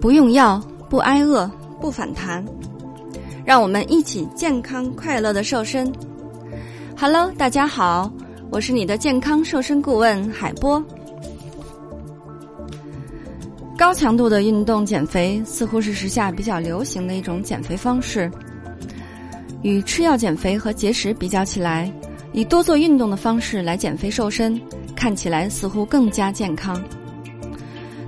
[0.00, 0.58] 不用药，
[0.88, 1.46] 不挨饿，
[1.78, 2.42] 不反弹，
[3.44, 5.92] 让我们一起健康快乐的瘦身。
[6.96, 8.10] Hello，大家好，
[8.50, 10.82] 我是你的健康瘦身顾问海波。
[13.76, 18.30] 高强度的运动减肥似乎是时下比较流行的一种减肥方式，
[19.60, 21.92] 与吃药减肥和节食比较起来，
[22.32, 24.58] 以多做运动的方式来减肥瘦身，
[24.96, 26.82] 看起来似乎更加健康。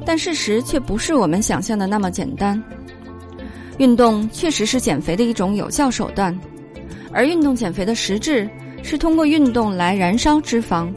[0.04, 2.62] 但事实却不是我们想象的那么简单。
[3.78, 6.38] 运动确实是减肥的一种有效手段，
[7.10, 8.48] 而运动减肥的实质
[8.82, 10.92] 是通过运动来燃烧脂肪。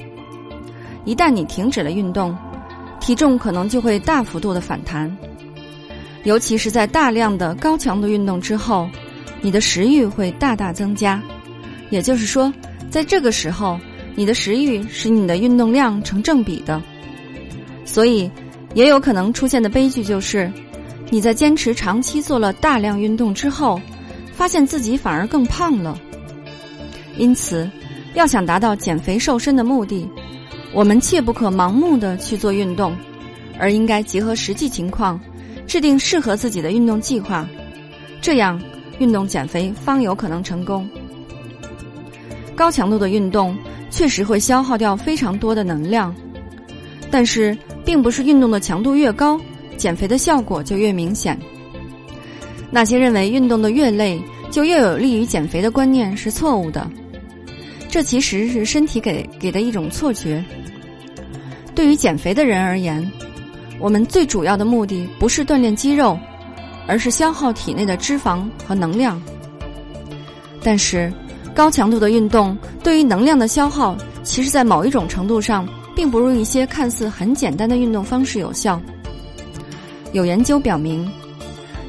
[1.06, 2.36] 一旦你停止了运动，
[3.00, 5.16] 体重可能就会大幅度的反弹，
[6.26, 8.90] 尤其是在大量的高强度运动之后，
[9.42, 11.22] 你的食欲会大大增加。
[11.92, 12.54] 也就是说，
[12.90, 13.80] 在这个时候，
[14.16, 16.82] 你的食欲是你的运动量成正比的，
[17.86, 18.30] 所以。
[18.76, 20.52] 也有可能出现的悲剧就是，
[21.10, 23.82] 你在坚持长期做了大量运动之后，
[24.34, 25.98] 发现自己反而更胖了。
[27.18, 27.68] 因此，
[28.16, 30.06] 要想达到减肥瘦身的目的，
[30.74, 32.94] 我们切不可盲目的去做运动，
[33.58, 35.18] 而应该结合实际情况，
[35.66, 37.48] 制定适合自己的运动计划，
[38.20, 38.62] 这样
[39.00, 40.86] 运动减肥方有可能成功。
[42.56, 43.58] 高强度的运动
[43.90, 46.14] 确实会消耗掉非常多的能量，
[47.16, 47.58] 但是。
[47.86, 49.40] 并不是运动的强度越高，
[49.78, 51.40] 减肥的效果就越明显。
[52.72, 56.90] 那些认为运动的越累就越有利于减肥的观念是错误的，
[57.88, 60.44] 这其实是身体给给的一种错觉。
[61.76, 63.08] 对于减肥的人而言，
[63.80, 66.18] 我们最主要的目的不是锻炼肌肉，
[66.88, 69.22] 而是消耗体内的脂肪和能量。
[70.64, 71.14] 但是，
[71.54, 75.70] 高强度的运动对于能量的消耗，其实在某一种程度上。
[75.96, 78.80] 并不如一些看似很简单的运动方式有效。
[80.12, 81.10] 有研究表明，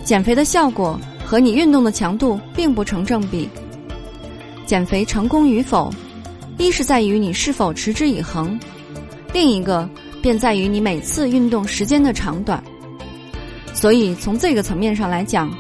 [0.05, 3.49] 减肥的效果和你运动的强度并不成正比。
[4.65, 5.93] 减肥成功与否，
[6.59, 8.59] 一是在于你是否持之以恒，
[9.33, 9.89] 另一个
[10.21, 12.63] 便在于你每次运动时间的长短。
[13.75, 15.53] 所以从这个层面上来讲，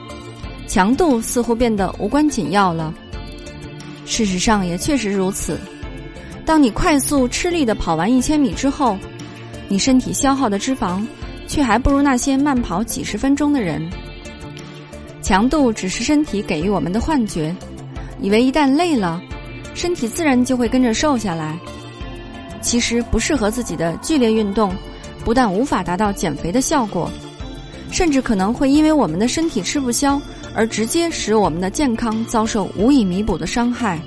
[0.67, 2.93] 强度似乎变得无关紧要了。
[4.05, 5.59] 事实上也确实如此。
[6.47, 8.97] 当你快速吃力的跑完一千米之后，
[9.69, 11.05] 你身体消耗的脂肪
[11.49, 13.85] 却还不如那些慢跑几十分钟的人。
[15.21, 17.55] 强度只是身体给予我们的幻觉，
[18.21, 19.21] 以为一旦累了，
[19.75, 21.59] 身体自然就会跟着瘦下来。
[22.63, 24.73] 其实不适合自己的剧烈运动，
[25.25, 27.11] 不但无法达到减肥的效果，
[27.91, 30.21] 甚至可能会因为我们的身体吃不消，
[30.55, 33.99] 而直接使我们的健康遭受无以弥补的伤害。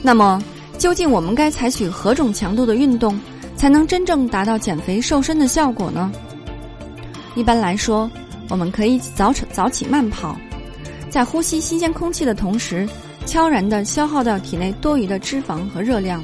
[0.00, 0.40] 那么。
[0.80, 3.20] 究竟我们该采取何种强度的运动，
[3.54, 6.10] 才能真正达到减肥瘦身的效果呢？
[7.34, 8.10] 一般来说，
[8.48, 10.34] 我们可以早起早起慢跑，
[11.10, 12.88] 在呼吸新鲜空气的同时，
[13.26, 16.22] 悄然地消耗掉体内多余的脂肪和热量。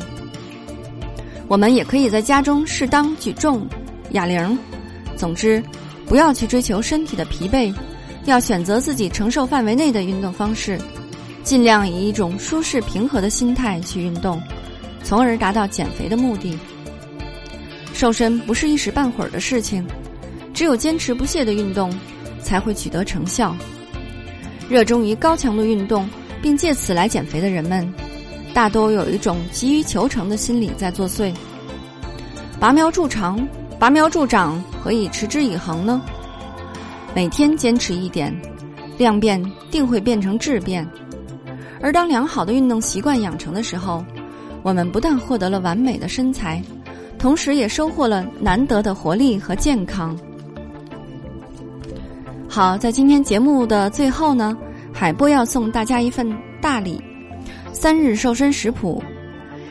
[1.49, 3.69] 我们也可以在家中适当举重、
[4.13, 4.59] 哑铃。
[5.19, 5.63] 总之，
[6.07, 7.75] 不要去追求身体的疲惫，
[8.25, 10.81] 要选择自己承受范围内的运动方式。
[11.47, 14.43] 尽量以一种舒适平和的心态去运动，
[15.05, 16.59] 从而达到减肥的目的。
[17.95, 19.87] 瘦身不是一时半会儿的事情，
[20.53, 21.89] 只有坚持不懈的运动，
[22.43, 23.57] 才会取得成效。
[24.69, 26.11] 热衷于高强度运动
[26.43, 27.95] 并借此来减肥的人们，
[28.53, 31.33] 大多有一种急于求成的心理在作祟。
[32.59, 33.47] 拔苗助长，
[33.79, 36.03] 拔苗助长，何以持之以恒呢？
[37.15, 38.37] 每天坚持一点，
[38.99, 39.41] 量变
[39.71, 40.85] 定会变成质变。
[41.87, 44.05] 而当良好的运动习惯养成的时候，
[44.65, 46.61] 我们不但获得了完美的身材，
[47.17, 50.19] 同时也收获了难得的活力和健康。
[52.49, 54.59] 好，在今天节目的最后呢，
[54.93, 56.29] 海波要送大家一份
[56.61, 57.01] 大礼——
[57.73, 59.01] 三日瘦身食谱。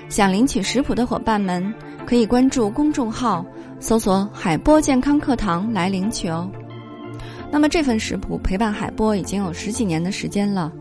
[0.08, 1.62] 想领取食谱的伙伴们，
[2.06, 3.46] 可以关注公众号，
[3.82, 6.50] 搜索“海波健康课堂”来领取哦。
[7.52, 10.72] 那么这份食谱陪伴海波已经有十几年的时间了。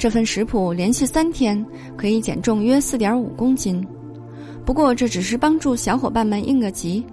[0.00, 1.62] 这份食谱连续三天
[1.94, 3.86] 可以减重约四点五公斤，
[4.64, 7.04] 不过这只是帮助小伙伴们应个急，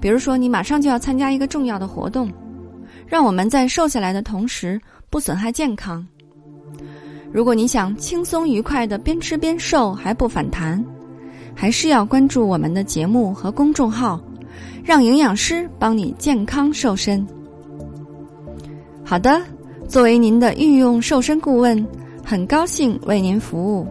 [0.00, 2.28] 比如说你马上就要参加一个重要的活动，
[3.06, 6.04] 让我们在瘦下来的同时不损害健康。
[7.30, 10.84] 如果你想轻松愉快的边吃边瘦还不反弹，
[11.54, 14.20] 还是要关注我们的节目和公众号，
[14.82, 17.24] 让营养师帮你健康瘦身。
[19.04, 19.40] 好的，
[19.86, 21.86] 作为您的御用瘦身顾问。
[22.24, 23.86] 很高兴为您服务。